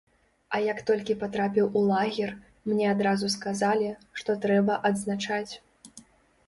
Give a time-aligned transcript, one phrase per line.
[0.55, 2.33] А як толькі патрапіў у лагер,
[2.71, 3.93] мне адразу сказалі,
[4.23, 5.53] што трэба адзначаць.